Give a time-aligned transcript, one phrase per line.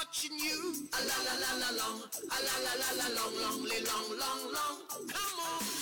[0.00, 0.56] watching you.
[0.96, 2.00] A la la la la long,
[2.32, 4.76] a la la la la long, long, long, long, long.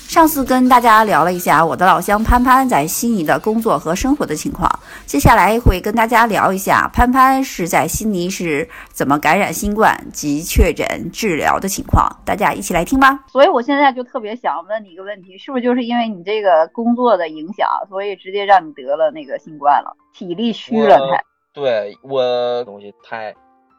[0.09, 4.69] 上次跟大家聊了一下我的老乡潘潘在悉尼的工作和生活的情况，
[5.07, 13.21] 接下来会跟大家聊一下潘潘是在悉尼是怎么感染新冠及确诊治疗的情况，大家一起来听吧。
[13.29, 21.23] 所以我现在就特别想问你一个问题，是不是就是因为你这个工作的影响，所以直接让你得了那个新冠了，体力虚了我才？
[21.53, 23.35] 对我东西太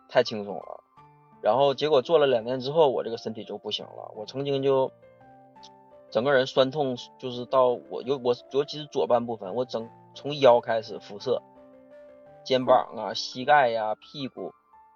[0.10, 0.84] 太轻松了，
[1.42, 4.12] 然后结果做了两年之后，我这个身体就不行了。
[4.16, 4.92] 我曾经就
[6.10, 11.42] 整个人酸痛，就是到我尤我尤其是左半部分，我整从腰开始辐射，
[12.44, 14.52] 肩膀啊、膝盖呀、屁股，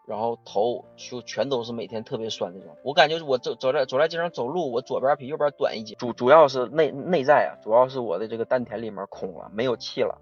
[0.08, 2.76] 然后头就全都是每天特别酸那种。
[2.84, 5.94] 我感觉我走走在走在街上走路，我左边比右边短一截。
[5.96, 10.20] 主主要是内内在啊，主要是我的这个丹田里面空了，没有气了。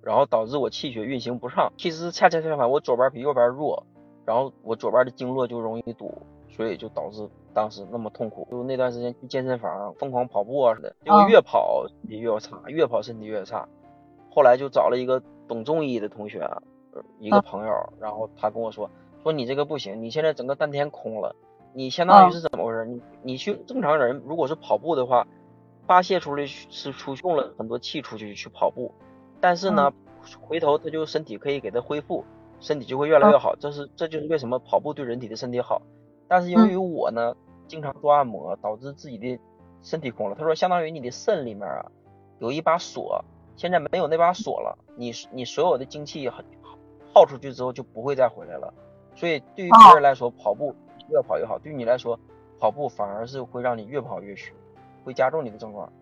[0.00, 1.72] 然后导致我气血运行不畅。
[1.78, 3.86] 其实恰恰相反，我左边比右边弱，
[4.24, 8.46] 然后我左边的经络就容易堵，所以就导致当时那么痛苦。
[8.50, 13.68] 就那段时间去健身房疯狂跑步啊似的，结果越跑身体越差，越跑身体越差。
[14.30, 16.48] 后来就找了一个懂中医的同学
[17.18, 18.90] 一个朋友，然后他跟我说，
[19.22, 21.34] 说你这个不行，你现在整个丹田空了，
[21.72, 22.84] 你相当于是怎么回事？
[22.86, 25.26] 你你去正常人如果是跑步的话，
[25.86, 28.92] 发泄出来是出用了很多气出去去跑步，
[29.40, 29.92] 但是呢，
[30.40, 32.24] 回头他就身体可以给他恢复，
[32.64, 33.54] 身体就会越来越好。
[33.56, 35.82] 这是这就是为什么跑步对人体的身体好。
[36.26, 37.36] 但是由于我呢，
[37.68, 39.38] 经常做按摩，导致自己的
[39.82, 40.34] 身体空了。
[40.34, 41.84] 他说，相当于你的肾里面啊
[42.38, 43.22] 有一把锁，
[43.54, 46.42] 现在没有那把锁了，你你所有的精气耗
[47.12, 48.72] 耗出去之后就不会再回来了。
[49.14, 50.74] 所以对于别人来说，跑步
[51.10, 52.18] 越跑越好；对于你来说，
[52.58, 54.54] 跑步反而是会让你越跑越虚，
[55.04, 55.92] 会加重你的症状。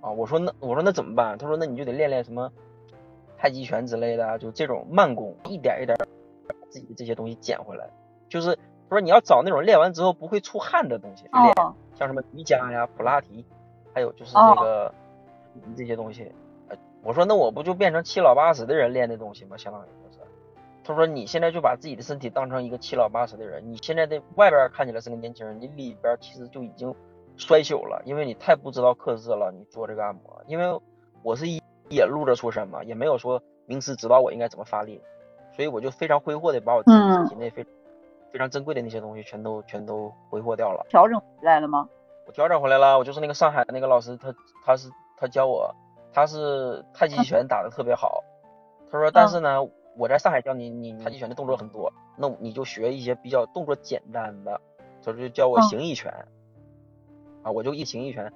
[0.00, 1.38] 啊，我说那我说那怎么办？
[1.38, 2.52] 他说那你就得练练什么
[3.38, 5.96] 太极拳之类的啊，就这种慢功，一点一点
[6.48, 7.88] 把自己的这些东西捡回来。
[8.28, 8.54] 就是
[8.88, 13.44] 他说你要找那种练完之后不会出汗的东西去练，哦像什么瑜伽呀、普拉提，
[13.94, 14.94] 还有就是哦这个、
[15.76, 16.32] 这些东西。
[16.68, 19.56] 呃我说那我不就变成七老八十的人练的东西吗？
[19.56, 20.18] 相当于就是。
[20.82, 26.94] 他说你现在就把自己的身体当成一个七老八十的人，你现在的外边看起来是个年轻人，你里边其实就已经
[27.36, 29.52] 衰朽了，因为你太不知道克制了。
[29.52, 30.80] 你做这个按摩，因为
[31.22, 35.00] 我是一野路子出身嘛，也没有说名师指导我应该怎么发力，
[35.52, 37.64] 所以我就非常挥霍的把我自嗯己体内非、
[38.32, 40.86] 非常珍贵的那些东西全都全都挥霍掉了。
[40.88, 41.88] 调整回来了吗？
[42.26, 45.74] 我调整回来了，我就是那个上海那个老师，他他是他教我，
[46.12, 48.24] 他是太极拳打的特别好。
[48.90, 49.58] 他说，但是呢，
[49.96, 54.60] 我在上海教你，你太极拳的动作很多，那你就学一些比较动作简单的。
[55.04, 56.12] 他就教我嗯形意拳，
[57.44, 58.32] 啊，我就一形意拳，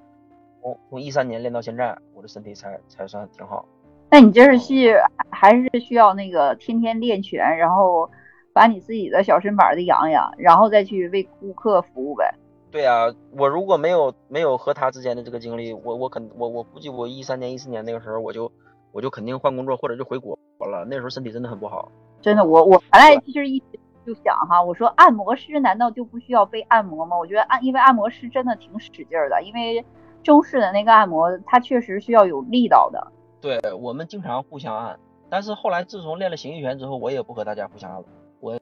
[0.60, 3.64] 从从一三年练到现在，我的身体才才算挺好。
[4.10, 4.92] 那你这是去
[5.30, 8.10] 还是需要那个天天练拳，然后
[8.52, 12.34] 把你自己的小身板儿的养养，然后再去为顾客服务呗？
[12.72, 13.06] 对啊，
[13.36, 18.50] 我如果没有没有和他之间的这个经历，我我肯我我估计我一三年一四年那个时候我就
[18.92, 21.90] 我就肯定换工作或者就回国了，那时候身体真的很不好。
[22.20, 27.16] 真的，我我原来其实一直就想哈，我说按摩师难道就不需要被按摩吗？
[27.16, 29.84] 我觉得按，因为按摩师真的挺使劲儿的，因为
[30.22, 33.12] 中式的那个按摩，它确实需要有力道的。
[33.40, 34.98] 对我们经常互相按，
[35.28, 38.06] 但是后来自从练了形意拳之后，我也不和大家互相按了，
[38.40, 38.58] 我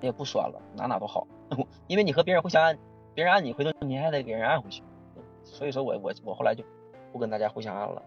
[0.00, 1.26] 也不酸了，哪哪都好，
[1.86, 2.78] 因为你和别人互相按，
[3.14, 4.82] 别人按你，回头你还得给人按回去，
[5.44, 6.64] 所以说我我我后来就
[7.12, 8.02] 不跟大家互相按了。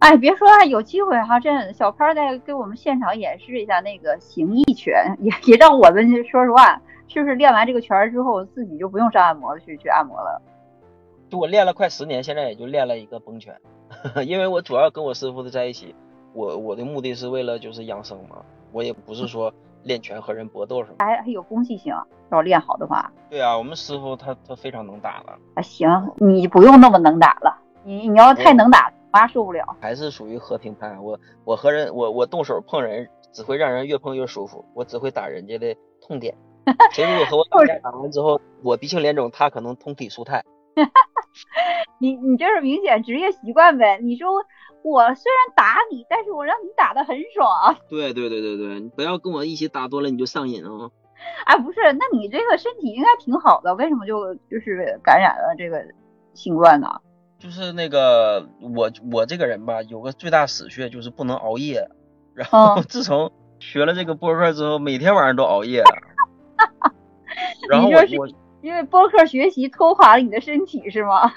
[0.00, 10.42] 哎，别说了，有机会哈，这小潘儿再给我们现场演示一下那个形意拳，也也让我们说实话，是不是练完这个拳儿之后，自己就不用上按摩去去按摩了？
[11.30, 13.58] 就我练了快十年，现在也就练了一个崩拳，
[14.26, 15.94] 因为我主要跟我师傅的在一起，
[16.32, 18.36] 我我的目的是为了就是养生嘛，
[18.72, 19.52] 我也不是说
[19.82, 20.96] 练拳和人搏斗什么。
[20.98, 21.94] 还还有攻击性，
[22.30, 29.64] 要练好的话，对啊，我们师傅他他非常能打了，啊行，你不用那么能打了，你你要太能打，妈受不了。
[29.80, 30.98] 还是属于和平派。
[31.00, 36.34] 我我和人我我动手碰人，只会让人越碰越舒服，我只会打人家的痛点。
[36.92, 40.42] 谁如果和我打 架打完之后，我鼻青脸肿，他可能通体舒泰。
[41.98, 43.98] 你你这是明显职业习惯呗？
[44.02, 44.28] 你说
[44.82, 47.76] 我虽然打你，但是我让你打的很爽。
[47.88, 50.90] 对对对对对，你不要跟我一起打多了你就上瘾啊。
[51.46, 55.82] 哎，不是，那你这个身体应该挺好的，为什么就就是感染了这个
[56.34, 57.00] 新冠呢？
[57.38, 61.88] 就是那个我我这个人吧，有个最大死穴就是不能熬夜。
[62.34, 63.30] 然后嗯自从
[63.60, 65.82] 学了这个播客之后，每天晚上都熬夜。
[67.70, 68.28] 然后我我
[68.64, 71.30] 因为播客学习拖垮了你的身体是吗？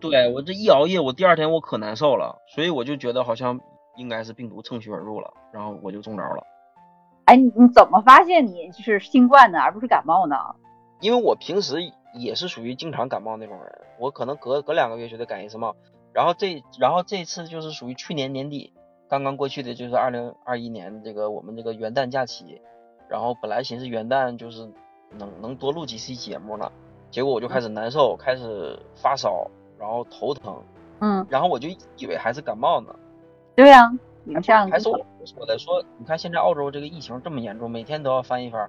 [0.00, 3.58] 对我这一熬夜，我第二天我可难受了，所以我就觉得好像
[3.96, 6.46] 应该是病毒趁虚而入了，然后我就中招了。
[7.24, 10.36] 哎，你你怎么发现你就是新冠的，而不是感冒呢？
[11.00, 11.78] 因为我平时
[12.12, 15.74] 也是属于经常感冒那种人，我可能隔隔两个月就得感一次冒。
[16.12, 18.74] 然后这然后这次就是属于去年年底
[19.08, 22.60] 刚刚过去的，就是二零二一年这个我们这个元旦假期，
[23.08, 24.70] 然后本来寻思元旦就是
[25.10, 26.70] 能能多录几期节目了，
[27.10, 29.48] 结果我就开始难受，开始发烧，
[29.78, 30.62] 然后头疼，
[31.00, 32.94] 嗯，然后我就以为还是感冒呢。
[33.54, 33.90] 对呀、
[34.24, 38.68] 你这样还是我说的，说你看现在澳洲这个疫情这么严重，每天都要翻一番，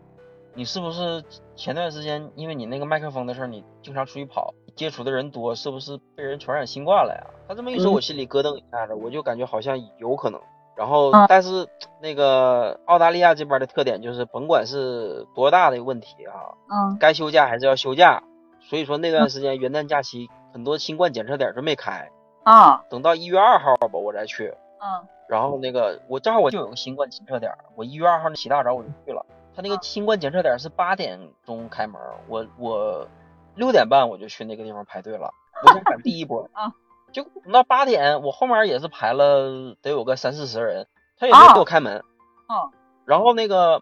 [0.54, 1.24] 你是不是
[1.56, 7.26] 前段时间因为你那个麦克风的事儿，你经常出去跑，接触的人多，是不是被人传染新冠了呀？
[7.48, 10.40] 他这么一说，嗯我心里咯噔一下子，我就感觉好像有可能。
[10.76, 11.68] 然后嗯，但是
[12.02, 18.24] 那个澳大利亚这边的特点就是，甭管是多大的问题啊，嗯该休假还是要休假。
[18.62, 22.10] 所以说那段时间元旦假期，很多新冠检测点儿就没开，
[22.44, 24.54] 啊等到一月二号吧，我再去。
[24.82, 29.26] 嗯然后那个我正好我就有个新冠检测点儿，我一月二号那起大早我就去了。
[29.56, 33.08] 他那个新冠检测点儿是八点钟开门，我我
[33.56, 35.34] 六点半我就去那个地方排队了，
[35.64, 36.72] 我想赶第一波啊。
[37.16, 40.86] 就等到八点，我后面也是排了得有个三四十人，
[41.18, 42.04] 他也啊没给我开门。
[42.50, 42.72] 嗯
[43.06, 43.82] 然后那个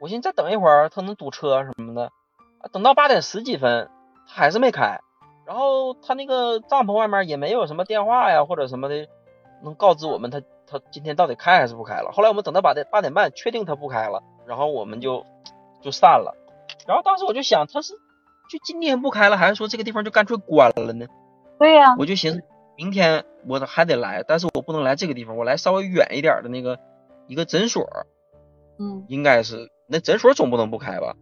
[0.00, 2.10] 我寻思再等一会儿，他能堵车什么的。
[2.58, 3.88] 啊等到八点十几分，
[4.26, 4.98] 他还是没开。
[5.46, 9.06] 然后他那个帐篷外面也没有什么电话呀或者什么的，
[9.62, 12.10] 能告知我们他他今天到底开还是不开了。
[12.12, 15.24] 后来我们等到八点八点半，确定他不开了，然后我们就
[15.80, 16.34] 就散了。
[16.88, 17.92] 然后当时我就想，他是
[18.50, 21.06] 就今天不开了，还是说这个地方就干脆关了呢？
[21.58, 22.42] 对呀、我就寻思，
[22.76, 26.78] 明天我还得来，但是我不能来这个地方，我来稍微远一点的那个
[27.26, 27.88] 一个诊所，
[28.78, 31.16] 嗯应该是那诊所总不能不开吧？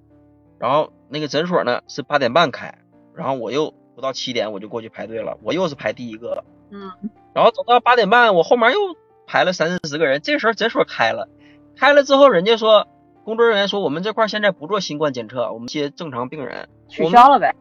[0.58, 2.74] 然后那个诊所呢是八点半开，
[3.14, 6.90] 然后我又不到七点我就过去排队了，我又是排第一个，嗯
[7.34, 8.78] 然后等到八点半，我后面又
[9.26, 11.28] 排了三四十个人，这时候诊所开了，
[11.76, 12.86] 开了之后人家说
[13.24, 17.54] 工作人员说我们这块现在不做新冠检测，我们接正常病人，取消了呗。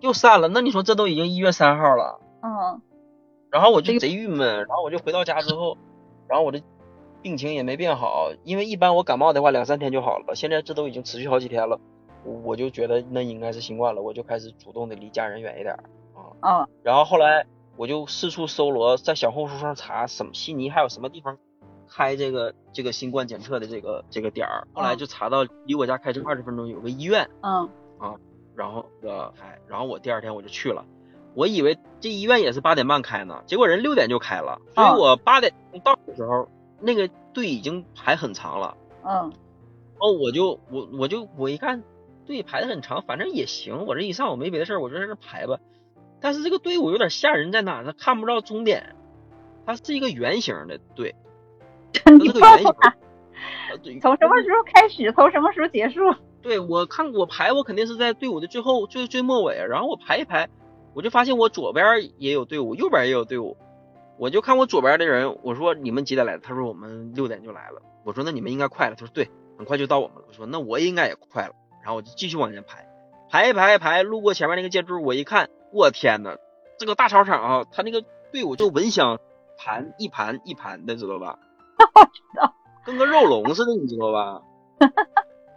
[0.00, 0.48] 又散了。
[0.48, 2.20] 那你说这都已经一月三号了。
[2.42, 2.80] 嗯
[3.50, 5.76] 然后我就贼郁闷，然后我就回到家之后，
[6.28, 6.62] 然后我的
[7.20, 11.80] 病情也没变好，因为一般我感冒的话两三天就好了，现在这都已经持续好几天了，
[12.24, 15.82] 我我就觉得那应该是新冠了，我就开始主动的离家人远一点儿
[16.40, 16.62] 啊。
[16.62, 17.44] 嗯然后后来
[17.76, 21.36] 我就四处搜罗，在小红书上查什么悉尼还有什么地方
[21.88, 27.68] 开这个这个新冠检测的这个这个点儿，后来就查到离我家开车二十分钟有个医院，嗯
[28.60, 30.84] 然后呃开，然后我第二天我就去了，
[31.32, 35.50] 我以为这医院也是八点半开呢，结果人六点就开了，所以哦我八点
[35.82, 36.46] 到的时候，
[36.78, 38.76] 那个队已经排很长了。
[39.02, 39.32] 嗯
[39.98, 41.82] 哦，我就我我就我一看
[42.26, 45.58] 队排的很长，反正也行，我这一上午没别的事儿，我就在这排吧。
[46.20, 47.80] 但是这个队伍有点吓人，在哪？
[47.80, 48.94] 呢看不到终点，
[49.64, 51.14] 它是一个圆形的队，
[51.96, 52.64] 是个圆
[54.02, 56.00] 从什么时候开始，从什么时候结束？
[56.42, 60.48] 对我看我排，我肯定是在队伍的最后最最末尾，然后我排一排，
[60.94, 63.56] 我就发现我左边也有队伍，右边也有队伍，
[64.18, 66.38] 我就看我左边的人，我说你们几点来的？
[66.40, 67.82] 他说我们六点就来了。
[68.04, 68.96] 我说那你们应该快了。
[68.96, 70.24] 他说对，很快就到我们了。
[70.26, 71.54] 我说那我应该也快了。
[71.82, 72.88] 然后我就继续往前排，
[73.30, 76.36] 排一排一排，路过前面那个建筑，我一看，我天呐，
[76.78, 78.02] 这个大操场啊，他那个
[78.32, 79.20] 队伍就蚊香
[79.58, 81.38] 盘一盘一盘的，知道吧？
[82.34, 82.54] 道
[82.84, 84.40] 跟个肉笼似的，你知道吧？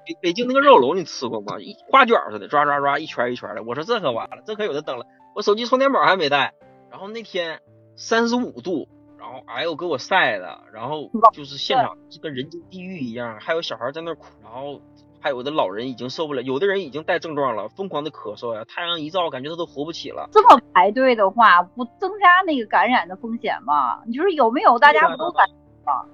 [0.06, 1.60] 北北京那个肉楼你吃过吗？
[1.60, 3.64] 一花卷似的，抓抓抓，一圈一圈的。
[3.64, 5.06] 我说这可完了，这可有的等了。
[5.36, 6.54] 我手机充电宝还没带。
[6.92, 7.60] 然后那天
[7.96, 8.88] 三十五度，
[9.18, 14.80] 然后哎呦给我晒的，然后就是现场就跟人间地狱一样，还有小孩在那哭，然后
[15.20, 20.30] 还有的老人已经受不了，有的人已经带症状了，疯狂的咳嗽呀，太阳一照，感觉他都活不起了。
[20.32, 24.04] 这么排队的话，不增加那个感染的风险吗？
[24.06, 24.78] 你说有没有？
[24.78, 25.48] 大家不都感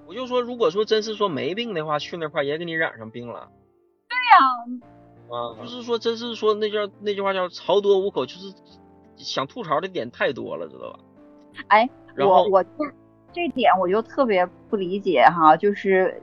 [0.07, 3.49] 我就说，如果说真是说没病的话，去那块儿也给你染上病了。
[4.29, 4.81] 染？
[5.29, 8.53] 啊，就是说，真是说那叫那句话叫槽多无口，就是
[9.15, 10.99] 想吐槽的点太多了，知道吧？
[11.67, 12.69] 哎，我我就
[13.31, 16.21] 这点我就特别不理解哈，就是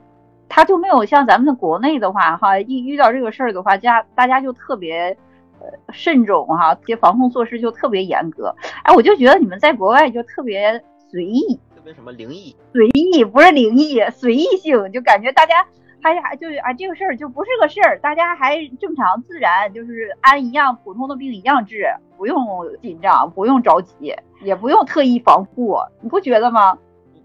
[0.49, 5.15] 他就没有像咱们的国内的话哈，一遇到这个事儿的话，家大家就特别
[5.59, 8.53] 呃慎重哈，这些防控措施就特别严格。
[8.83, 15.65] 哎，我就觉得你们在国外就特别随意，特别什么灵异，随意不是灵异，随意性，就感觉大家
[16.01, 21.85] 还还就是啊这个事儿就不是个事儿，大家还正常自然，就是按一样普通的病一样治，
[22.17, 22.37] 不用
[22.81, 26.77] 紧张，不用着急，也不用特意防护，你不觉得吗？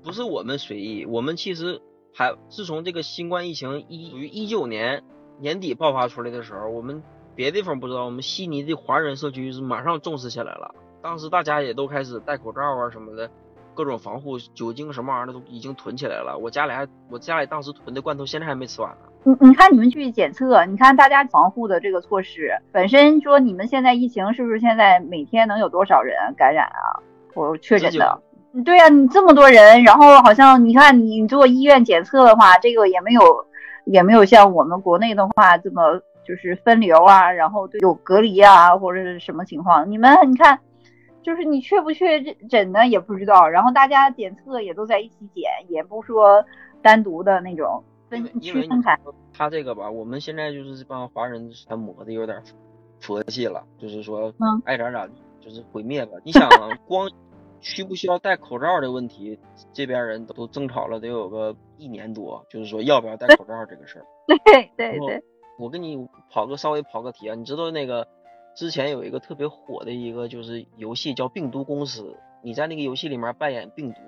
[0.02, 1.80] 不是我们随意，我们其实
[2.14, 5.04] 还自从这个新冠疫情一于一九年
[5.38, 7.02] 年底爆发出来的时候，我们
[7.34, 10.74] 别的地方不知道，我们悉尼的华人社区是马上重视起来了。
[11.00, 13.30] 当时大家也都开始戴口罩啊什么的，
[13.74, 16.38] 各种防护酒精什么玩意儿的都已经囤起来了。
[16.38, 18.96] 我家里还我家里当时囤的罐头现在还没吃完呢。
[19.24, 26.98] 你你看你们去检测，你看大家防护的这个措施，本身说你们现在疫情是不是现在每天能有多少人感染啊？
[27.34, 28.20] 我确诊的。
[28.66, 33.22] 对呀、你这么多人，然后好像你看你做医院检测的话，这个也没有
[33.84, 39.90] 也没有像我们国内的话这么就是分流啊，然后有隔离啊或者是什么情况。
[39.90, 40.58] 你们你看，
[41.22, 46.44] 就是你确不确诊呢也不知道，然后大家检测也都在一起检，也不说
[46.82, 48.98] 单独的那种分区分开。
[49.32, 52.42] 他这个吧，我们现在就是这帮华人他磨的有点
[53.00, 56.12] 佛系了，就是说嗯爱咋咋地，就是毁灭吧。
[56.24, 57.10] 你想啊光
[57.60, 59.38] 需不需要戴口罩的问题，
[59.72, 64.04] 这边人都争吵了得有个一年多，就是说要不要戴口罩这个事儿。
[64.44, 65.22] 对对对，
[65.58, 65.96] 我跟你
[66.30, 68.06] 跑个稍微跑个题啊，你知道那个
[68.54, 74.00] 之前有一个特别火的一个就是游戏叫病毒公司，你在那个游戏里面扮演病毒，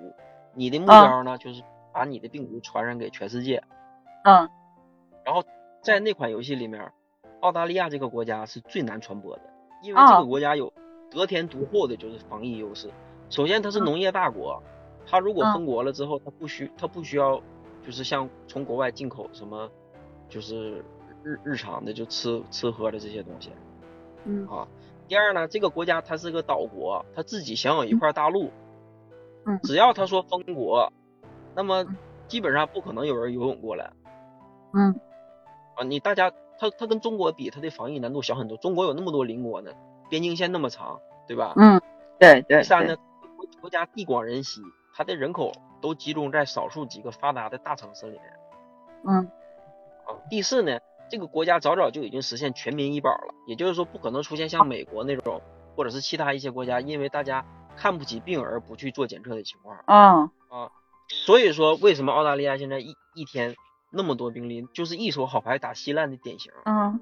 [0.53, 3.63] 你的目啊标呢、就是把你的病毒传染给全世界。
[4.23, 4.49] 嗯。
[5.23, 5.43] 然后
[5.81, 6.91] 在那款游戏里面，
[7.41, 9.41] 澳大利亚这个国家是最难传播的，
[9.81, 10.19] 因为这哦。
[10.21, 10.71] 个国家有
[11.09, 12.91] 得天独厚的就是防疫优势。
[13.29, 13.85] 首先它是嗯。
[13.85, 14.61] 农业大国，
[15.07, 15.53] 它如果嗯。
[15.53, 17.41] 封国了之后，它不需它不需要
[17.83, 19.69] 就是像从国外进口什么，
[20.29, 20.85] 就是
[21.23, 23.49] 日日常的就吃吃喝的这些东西
[24.25, 24.67] 嗯啊。
[25.07, 28.51] 第二呢，这个国家它是个岛国，它自己享有一块大陆，
[29.45, 30.91] 嗯只要他说封国，
[31.55, 31.95] 那么嗯
[32.27, 33.91] 基本上不可能有人游泳过来。
[34.73, 34.99] 嗯
[35.75, 38.57] 啊，你大家，它它跟中国比，它的防疫难度小很多。
[38.57, 39.71] 中国有那么多邻国呢，
[40.09, 41.53] 边境线那么长，对吧？
[41.55, 41.79] 嗯，
[42.17, 42.97] 对对对，第三呢，
[43.37, 44.61] 国国家地广人稀，
[44.95, 45.51] 它的人口
[45.81, 48.23] 都集中在少数几个发达的大城市里面。
[49.07, 49.17] 嗯
[50.05, 55.41] 啊，第四呢，这个国家早早就已经实现全民医保了，也就是说不可能出现像美国那种，
[55.75, 57.45] 或者是其他一些国家因为大家
[57.75, 59.83] 看不起病而不去做检测的情况。
[59.87, 60.29] 嗯
[61.07, 63.55] 所以说，为什么澳大利亚现在一一天
[63.91, 66.51] 那么多病例，就是一手好牌打稀烂的典型。
[66.65, 66.99] 嗯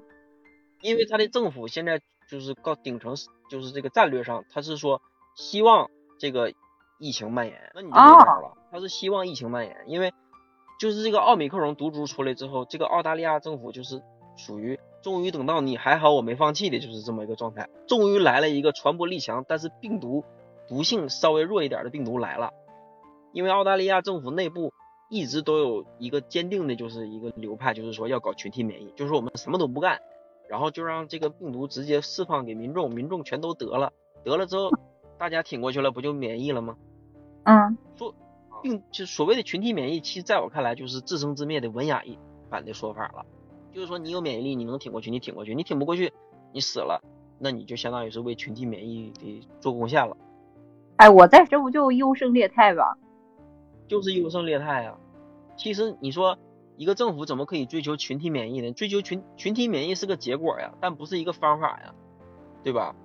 [0.82, 3.14] 因为他的政府现在就是告顶层
[3.48, 5.00] 就是这个战略上，他是说
[5.34, 6.52] 希望这个
[6.98, 10.12] 疫情蔓延，那你就没招了，他是希望疫情蔓延，因为
[10.78, 14.02] 就是这个奥密克戎毒株出来之后，这个澳大利亚政府就是
[14.36, 20.24] 属于终于等到你还好我没放弃的，就是这么一个状态，终于来了一个传播力强，但是病毒
[20.68, 22.52] 毒性稍微弱一点的病毒来了，
[23.32, 24.72] 因为澳大利亚政府内部。
[25.10, 30.00] 一直都有一个坚定的，就是一个流派，就是说要搞群体免疫，就是我们什么都不干，
[30.48, 33.92] 然后就让这个病毒直接释放给民众，民众全都得了，
[34.24, 34.70] 得了之后
[35.18, 36.76] 大家挺过去了，不就免疫了吗？
[37.44, 37.76] 嗯
[38.64, 42.18] 并就所谓的群体免疫，其实在我看来就是自生自灭的文雅一
[42.48, 43.26] 版的说法了。
[43.72, 46.14] 就是说你有免疫力，你能挺过去，你挺过去；你挺不过去，
[46.50, 47.02] 你死了，
[47.38, 50.16] 那你就相当于是为群体免疫给做贡献了，
[50.96, 52.96] 哎，我在这不就优胜劣汰吧？
[53.86, 54.96] 就是优胜劣汰啊。
[55.58, 56.38] 其实你说
[56.78, 58.72] 一个政府怎么可以追求群体免疫呢？
[58.72, 61.94] 追求群群体免疫是个结果呀，但不是一个方法呀，
[62.62, 62.96] 对吧？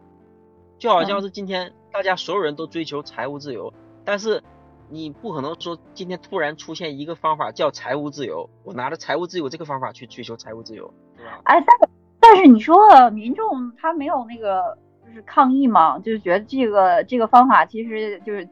[0.77, 3.73] 就好像是今天大家所有人都追求财务自由，
[4.05, 4.41] 但是
[4.89, 11.39] 你不可能说今天突然出现一个方法叫财务自由，我拿着财务自由这个方法去追求财务自由，对吧？
[11.43, 18.47] 哎，但是但是你说民众他没有那个就是抗议嘛，就是觉得这个这个方法其实就是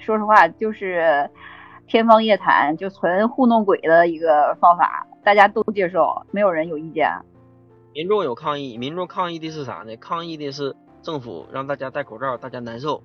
[0.00, 1.30] 说实话就是
[1.86, 7.10] 天方夜谭，就纯糊弄鬼的一个方法，大家都接受，没有人有意见。
[7.94, 9.94] 民众有抗议，民众抗议的是啥呢？
[9.96, 13.02] 抗议的是政府让大家戴口罩，大家难受，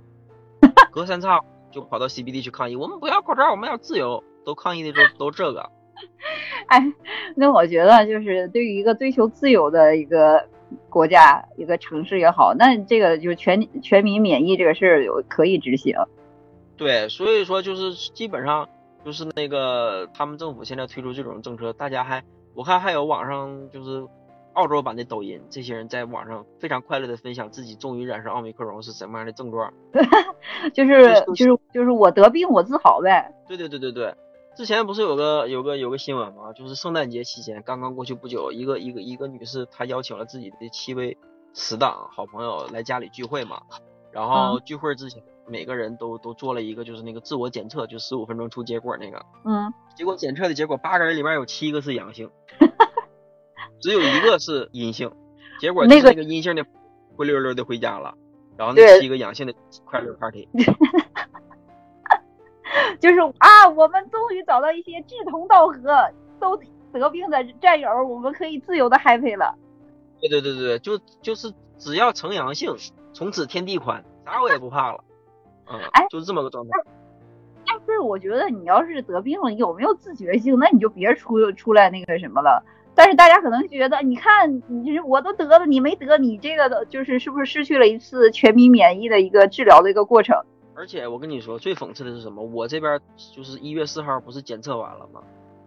[0.91, 5.70] 隔三差五就跑到 CBD 去抗议，我们不要口罩，我们要自由，都抗议的都 都这个。
[6.68, 6.94] 哎，
[7.36, 10.48] 那我觉得就是对于一个追求自由的一个
[10.90, 15.96] 国家、一个城市也好，那这个就是全全民免疫这个事儿有可以执行。
[16.76, 18.70] 对，所以说就是基本上
[19.04, 24.06] 就是那个他们政府现在推出这种政策，大家还我看还有网上就是
[24.58, 29.72] 澳洲版的抖音，这些人在网上非常快乐的分享自己终于染上奥密克戎是什么样的症状。
[30.74, 33.32] 就是就就是就是我得病我自豪呗。
[33.48, 34.16] 对对对对对，
[34.56, 36.52] 之前不是有个有个有个新闻吗？
[36.54, 41.18] 就是圣诞节期间刚刚过去不久，一个一个一个女士她邀请了自己的七位
[41.54, 43.62] 死党好朋友来家里聚会嘛，
[44.12, 49.24] 然后聚会之前每个人都都做了一个就是那个自我检测，就十五分钟出结果那个。
[49.46, 52.30] 嗯，结果检测的结果，八个人里面有七个是阳性，
[53.79, 55.12] 只有一个是阴性。
[55.60, 56.65] 结果那个那个阴性的
[57.15, 58.13] 灰溜溜的回家了，
[58.57, 59.53] 然后那七个阳性的
[59.86, 60.48] 快乐 party。
[63.00, 65.77] 就是啊，我们终于找到一些志同道合、
[66.39, 66.55] 都
[66.91, 69.55] 得病的战友，我们可以自由的 happy 了。
[70.19, 72.75] 对对对对，就就是只要呈阳性，
[73.13, 75.03] 从此天地宽，啥我也不怕了。
[75.72, 76.72] 嗯哎，就是这么个状态。
[77.65, 82.63] 但是，我觉得你要是得病了，有没有自觉性，那你就别出出来那个什么了。
[82.98, 90.36] 但是大家可能觉得，你看，你我都得了，你没得，你这个的就是是不是失去了一次全民免疫的一个治疗的一个过程？
[90.74, 92.44] 而且我跟你说，最讽刺的是什么？
[92.44, 93.00] 我这边
[93.36, 95.22] 就是一月四号不是检测完了吗？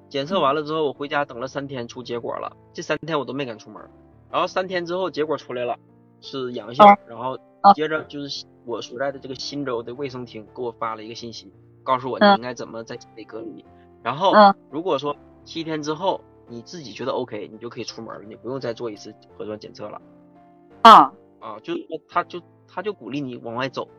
[0.09, 2.51] 检测完了之后，我回家等了三天，出结果了。
[2.73, 3.81] 这三天我都没敢出门。
[4.29, 5.77] 然后三天之后结果出来了，
[6.21, 6.85] 是阳性。
[7.07, 7.39] 然后
[7.77, 11.53] 接着就是我所在的这个新州的卫生厅给我发了一个信息，
[11.85, 13.65] 告诉我你应该怎么在家里隔离。
[14.03, 14.33] 然后
[14.69, 16.21] 如果说七天之后
[16.51, 20.03] 你自己觉得 OK，你就可以出门了，你不用再做一次核酸检测了。
[20.83, 23.89] 啊啊，就是说他就他就鼓励你往外走。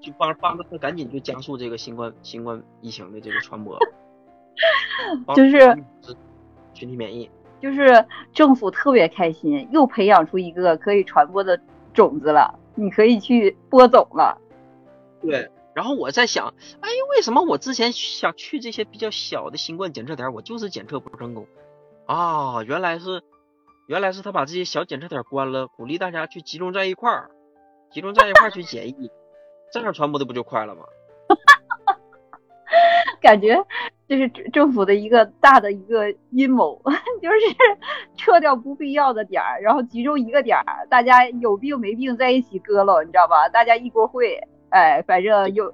[0.00, 3.78] 就帮帮着他赶紧就加速这个新冠新冠疫情的这个传播，
[5.34, 5.82] 就是
[6.74, 11.58] 群体免疫，就是政府特别开心，又培养出一个可以传播的
[11.94, 14.38] 种子了，你可以去播种了。
[15.22, 21.46] 对，然后我在想，哎，为什么我之前想去这些比较小的新冠检测点，我就是检测不成功
[22.06, 22.62] 啊？
[22.62, 23.22] 原来是
[23.86, 27.30] 原来是他把这些小检测点关了，鼓励大家去集中在一块儿，
[27.90, 29.10] 集中在一块儿去检疫。
[29.72, 30.82] 这样传播的不就快了吗？
[31.28, 31.98] 哈哈哈
[33.20, 33.56] 感觉
[34.06, 36.80] 这是政府的一个大的一个阴谋，
[37.20, 37.36] 就是
[38.16, 43.48] 撤掉不必要的点儿，然后集中一个点儿，大家有病没病在一起割了，你知道吧？
[43.48, 44.38] 大家一锅烩，
[44.74, 45.72] 哎，反正有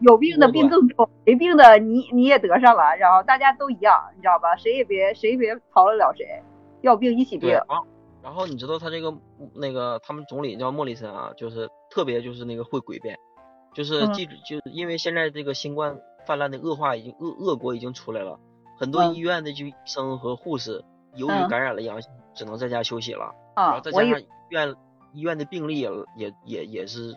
[0.00, 4.54] 有病的病更重，没病的你你也得上了，然后大家都一样，你知道吧？
[4.56, 6.42] 谁也别谁也别逃得了谁，
[6.82, 7.58] 要病一起病。
[8.22, 9.14] 然后你知道他这个
[9.54, 13.18] 那个他们总理叫莫里森啊，就是特别就是那个会诡辩。
[13.74, 18.38] 就是记者，就是因为现在这个新冠泛滥的恶化已经恶恶果已经出来了，
[18.78, 20.84] 很多医院的就医生和护士
[21.16, 23.34] 由于感染了阳性，只能在家休息了。
[23.56, 24.74] 然后再加上医院
[25.12, 27.16] 医院的病例也也也也是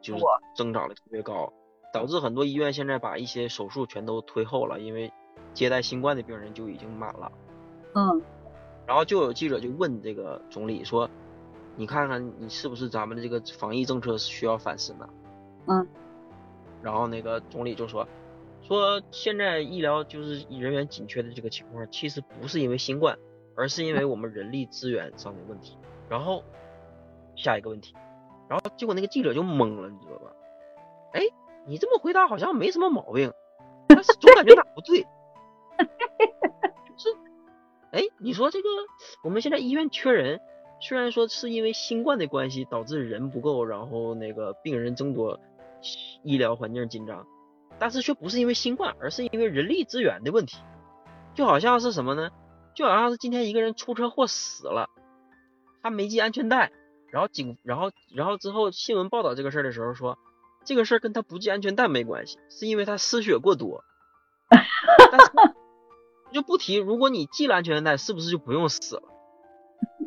[0.00, 0.24] 就是
[0.54, 1.52] 增长的特别高，
[1.92, 5.12] 导致很多医院现在把一些手术全都推后了，因为
[5.54, 7.32] 接待新冠的病人就已经满了。
[7.94, 8.22] 嗯，
[8.86, 11.08] 然后就有记者就问这个总理说
[11.76, 15.08] ：“你看看你是不是咱们的这个防疫政策是需要反思呢？”
[15.66, 15.86] 嗯，
[16.82, 18.06] 然后那个总理就说，
[18.62, 23.18] 说现在医疗就是人员紧缺的这个情况，其实不是因为新冠，
[23.56, 25.76] 而是因为我们人力资源上的问题。
[26.08, 26.42] 然后
[27.36, 27.94] 下一个问题，
[28.48, 30.32] 然后结果那个记者就懵了，你知道吧？
[31.12, 31.22] 哎，
[31.66, 33.32] 你这么回答好像没什么毛病，
[33.88, 35.06] 但是总感觉哪不对。
[36.96, 37.08] 是，
[37.92, 38.68] 哎，你说这个
[39.22, 40.40] 我们现在医院缺人。
[40.80, 45.40] 虽然说是因为新冠的关系导致人不够，然后那个病人增多，
[46.22, 47.26] 医疗环境紧张，
[47.80, 50.58] 但是却不是因为新冠，而是因为人力资源的问题。
[51.34, 52.30] 就好像是什么呢？
[52.76, 54.88] 就好像是今天一个人出车祸死了，
[55.82, 56.70] 他没系安全带，
[57.10, 60.18] 然后警，然后然后之后新闻报道这个事儿的时候说，
[60.64, 63.84] 这个事儿跟他不系安全带没关系，是因为他失血过多。
[64.50, 65.32] 但是
[66.32, 69.02] 就不提，如果你系了安全带，是不是就不用死了？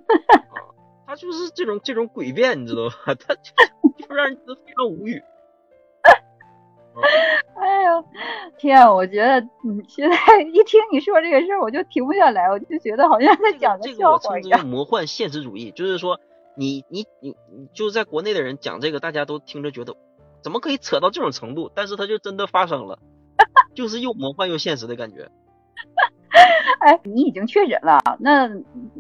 [1.08, 3.16] 他就是这种这种诡辩，你知道吧？
[3.20, 3.52] 他就
[3.98, 5.22] 就让人觉得非常无语。
[7.56, 8.06] 哎呦
[8.58, 8.86] 天！
[8.94, 14.42] 我觉得你现在一听你说这个事儿，我就停不下来，我就觉得好像在讲个笑话一样。
[14.42, 16.20] 这个我称之为魔幻现实主义，就是说
[16.56, 19.96] 你你你你就是在国内的人讲这个，大家都听着觉得
[20.42, 21.72] 怎么可以扯到这种程度？
[21.74, 23.00] 但是它就真的发生了，
[23.76, 25.30] 就是又魔幻又现实的感觉。
[26.80, 28.50] 哎，你已经确诊了，那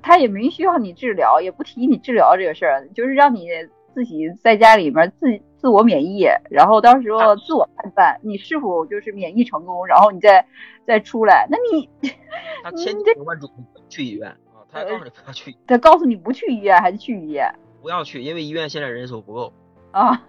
[0.03, 3.47] 他也没需要你治疗，也不提你治疗这个事儿，就是让你
[3.93, 10.45] 自己在家里面自自我免疫，然后到时候自我判断你是否就是免疫成功，然后你再
[10.85, 11.47] 再出来。
[11.49, 11.89] 那你
[12.63, 13.49] 他千叮万嘱
[13.89, 14.35] 去医院
[14.71, 17.53] 啊，他告诉你不要去，他告诉你不去医院还是去医院？
[17.81, 19.53] 不要去，因为医院现在人手不够
[19.91, 20.23] 啊。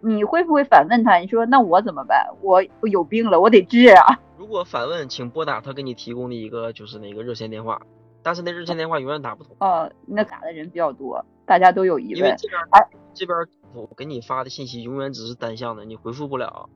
[0.00, 1.16] 你会不会反问他？
[1.16, 2.28] 你说那我怎么办？
[2.40, 4.20] 我有病了，我得治啊。
[4.38, 7.82] 如果反问，请拨打他给你提供的一个就是那个热线电话，
[8.22, 9.56] 但是那热线电话永远打不通。
[9.58, 12.18] 哦，那打的人比较多，大家都有疑问。
[12.18, 13.36] 因为这边哎，这边
[13.74, 16.68] 我给你发的信息永远只是单向的，你回复不了。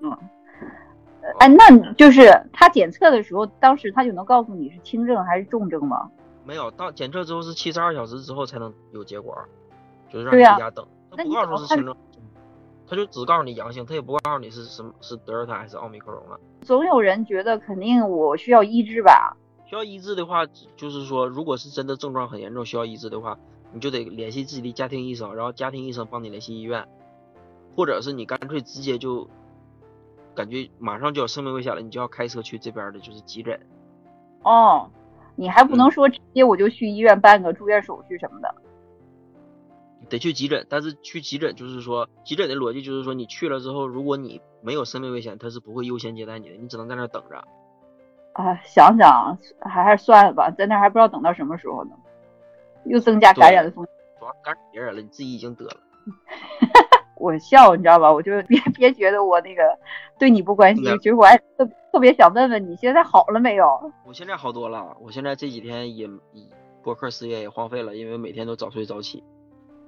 [0.00, 0.16] 嗯，
[1.38, 6.10] 哎，那就是他检测的时候，当时他就能告诉你是轻症还是重症吗？
[6.44, 9.36] 没有，到检测之后是七十二小时之后才能有结果，
[10.10, 10.86] 就是让你在家等。
[11.10, 11.94] 他不告诉是轻症。
[12.90, 16.40] 他就只告诉你阳性，他也不告诉你是什么是德尔塔还是奥密克戎了。
[16.62, 19.36] 总有人觉得肯定我需要医治吧？
[19.66, 23.38] 需要医治的话，就是说，如果是真的症状很严重需要医治的话，
[23.74, 26.88] 你就得联系自己的家庭医生，然后家庭医生帮你联系医院，
[27.76, 29.28] 或者是你干脆直接就
[30.38, 33.58] 感觉马上就要生命危险了，你就要开车去这边的就是急诊。
[34.44, 34.88] 哦，
[35.34, 38.54] 你还不能说直接我就去医院办个住院手续什么的。
[40.08, 47.44] 得去急诊，但是去急诊就是说，急诊的逻辑就是说，你去了之后，如果你没有生命危险，他是不会优先接待你的，你只能在那等着。
[48.34, 51.90] 啊，想想还还是算了吧，在那还不知道等到什么时候呢，
[52.84, 53.92] 又增加感染的风险。
[54.20, 55.76] 主要感染别人了，你自己已经得了。
[57.18, 58.12] 我笑，你知道吧？
[58.12, 59.62] 我就别别觉得我那个
[60.18, 63.92] 对你不关心，其实我还特特别想问问你现在好了没有？
[64.06, 66.44] 我现在好多了，我现在这几天也也
[66.82, 69.22] 播客事业也荒废了，因为每天都早睡早起，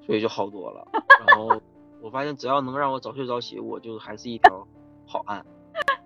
[0.04, 0.86] 所以就好多了。
[1.26, 1.60] 然后
[2.02, 4.66] 我发现只要能让我早睡早起，我就还是一条
[5.06, 5.44] 好汉。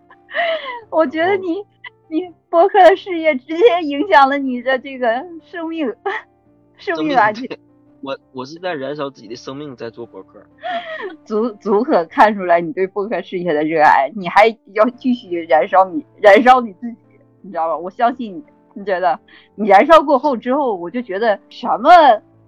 [0.91, 1.65] 我觉得你
[2.09, 5.09] 你播客的事业直接影响了你的这个
[5.43, 5.87] 生命
[6.77, 7.59] 生生命命安全，对
[8.05, 10.39] 我我是在燃烧自己的生命在做博客。
[11.25, 16.97] 足足可看出来你对博客事业的热爱，你还要继续燃烧你燃烧你自己，
[17.41, 17.77] 你知道吧？
[17.79, 19.19] 我相信你，你觉得
[19.55, 21.91] 你燃烧过后之后，我就觉得什么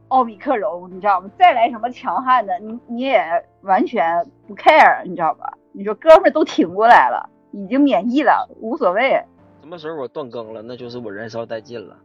[0.09, 1.31] 奥密克戎，你知道吗？
[1.39, 3.19] 再来什么强悍的，你你也
[3.63, 5.57] 完全不 care，你知道吧？
[5.73, 9.25] 你说哥们儿都挺过来了，已经免疫了，无所谓。
[9.63, 11.97] 什么时候我断更了，那就是我燃烧殆尽了。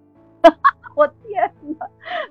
[0.96, 1.44] 我天
[1.80, 1.86] 呐！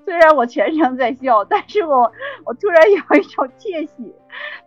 [0.05, 2.11] 虽然我全程在笑，但是我
[2.45, 4.15] 我突然有一种窃喜，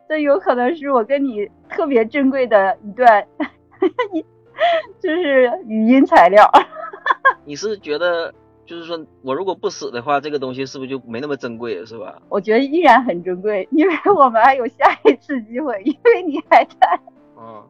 [0.08, 3.26] 这有可能是我跟你特别珍贵的一段，
[5.02, 6.50] 就是语音材料。
[7.46, 8.34] 你是觉得
[8.66, 12.22] 就是说我如果不死的话，这个东西是不是就没那么珍贵了，是吧？
[12.30, 17.00] 我觉得依然很珍贵，因为我们还有下一次机会，因为你还在。
[17.38, 17.64] 嗯，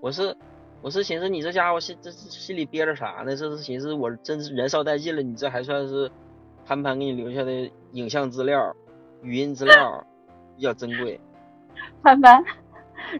[0.00, 0.36] 我是
[0.82, 3.34] 我是寻思你这家伙心这这心里憋着啥呢？
[3.34, 6.10] 这是寻思我真是燃烧殆尽了，你这还算是
[6.64, 8.74] 潘潘给你留下的影像资料、
[9.22, 10.04] 语音资料
[10.56, 11.20] 比较珍贵。
[12.04, 12.44] 潘潘，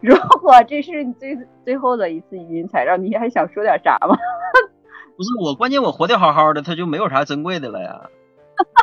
[0.00, 4.16] 如果这是你最最后的一次语音材料，你还想说点啥吗？
[5.16, 8.10] 不是我，关键我活得好好的，他就没有啥珍贵的了呀。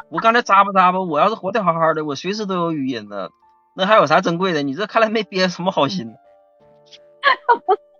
[0.09, 3.29] 我刚才扎吧扎吧，我要是活得好好的，我随时都有语音呢，
[3.75, 4.62] 那还有啥珍贵的？
[4.62, 6.13] 你这看来没憋什么好心。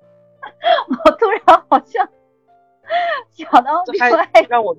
[1.05, 2.09] 我突然好像
[3.31, 4.77] 想到这还另外让我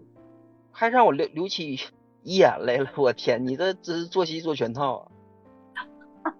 [0.72, 1.78] 还让我流流起
[2.22, 5.10] 遗眼来了，我天，你这真是做戏做全套
[6.22, 6.34] 啊！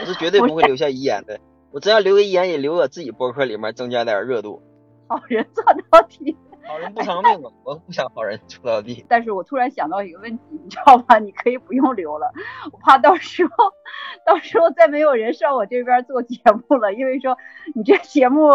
[0.00, 1.40] 我是绝对不会留下遗言的，
[1.72, 4.62] 我真要留个遗言，也留我自己博客里面增加点热度。
[5.08, 6.36] 好人做到底。
[6.66, 7.50] 好人不偿命啊！
[7.64, 9.04] 我不想好人出到地。
[9.08, 11.18] 但是我突然想到一个问题，你知道吧？
[11.18, 12.32] 你可以不用留了，
[12.72, 13.52] 我怕到时候，
[14.24, 17.36] 到时候再没有人上我这边做节目了，因为说
[17.74, 18.50] 你这节目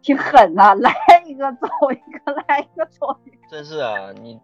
[0.00, 0.92] 挺狠呐、来
[1.26, 3.36] 一个走一个，来一个走一个。
[3.48, 4.40] 真是啊，你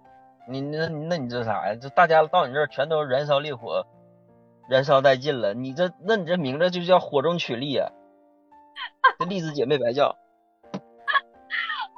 [0.48, 1.74] 你那那你这啥呀？
[1.80, 3.86] 这大家到你这儿全都燃烧烈火，
[4.68, 5.54] 燃烧殆尽了。
[5.54, 7.90] 你这那你这名字就叫火中取栗啊！
[9.18, 10.16] 这栗子姐妹白叫。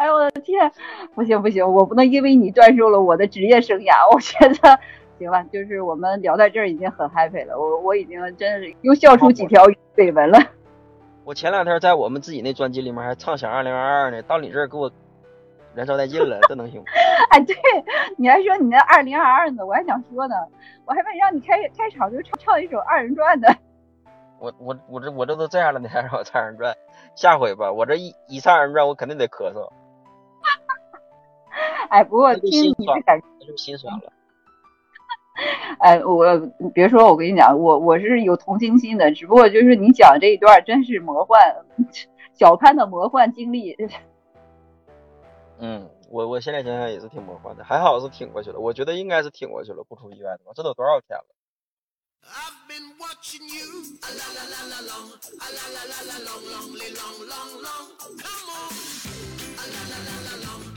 [0.01, 0.73] 哎呦我的天，
[1.15, 3.93] 不行不行，我不能因为你断送了我的职业生涯。
[4.11, 4.81] 我觉得
[5.19, 9.63] 行了，就是我们聊到这儿已经很 happy 了，我我已经真是又笑出几条
[9.95, 10.39] 绯闻了。
[11.23, 14.91] 我前两天在我们自己那专辑里面还畅想二零二二呢，到你这儿给我
[15.75, 16.87] 燃烧殆尽了，这能行吗？
[17.29, 17.55] 哎，对，
[18.17, 20.35] 你还说你那二零二二呢，我还想说呢，
[20.87, 23.55] 我还问让你开开场就唱唱一首二人转的。
[24.39, 26.75] 我我我这我这都这样了，你还让我唱二人转？
[27.15, 29.69] 下回吧，我这一一唱二人转，我肯定得咳嗽，
[31.91, 34.13] 哎，不过听你的感觉，那就心酸了。
[35.81, 36.39] 哎，我
[36.75, 41.39] 别说，我跟你讲，我我是有同情心的，只不过就是你讲这一段真是魔幻，
[42.39, 43.77] 小潘的魔幻经历。
[45.59, 51.25] 嗯，我我现在想想也是挺魔幻的，还好是挺过去了，我觉得应该是挺过去了，不出意外的话，这都多少天了
[52.23, 53.67] ？I've been watching you.
[54.03, 55.09] A la la la la long.
[55.41, 57.85] A la la la la long, long, li- long, long, long.
[58.21, 58.73] Come on.
[59.57, 60.70] A la la la la long.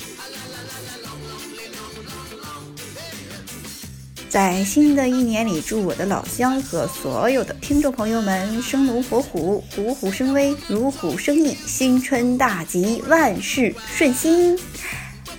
[4.33, 14.57] 在新的一年里，祝我的老乡和所有的听众朋友们生龙活虎、虎虎生威、如虎生翼、新春大吉、万事顺心。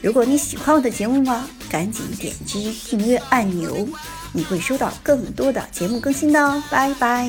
[0.00, 1.48] 如果你喜欢我的节目吗？
[1.68, 3.88] 赶紧点击订阅按钮，
[4.32, 6.62] 你会收到更多的节目更新的哦。
[6.70, 7.28] 拜拜。